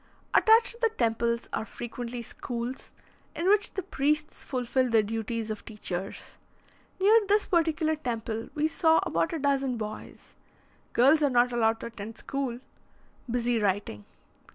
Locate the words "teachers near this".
5.63-7.45